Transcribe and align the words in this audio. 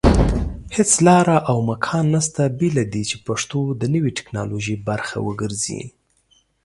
هيڅ 0.75 0.91
لاره 1.07 1.37
او 1.49 1.55
امکان 1.67 2.05
نشته 2.15 2.41
بېله 2.59 2.83
دې 2.93 3.03
چې 3.09 3.15
پښتو 3.27 3.59
د 3.81 3.83
نوي 3.93 4.11
ټيکنالوژي 4.17 4.75
پرخه 4.87 5.17
وګرځي 5.27 5.81